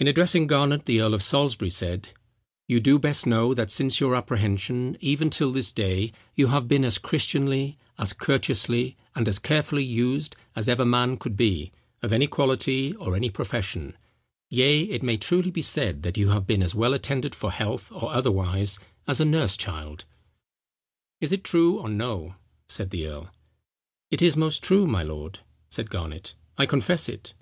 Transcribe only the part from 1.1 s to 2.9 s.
of Salisbury said: "You